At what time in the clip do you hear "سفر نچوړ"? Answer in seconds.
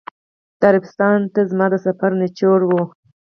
1.85-2.59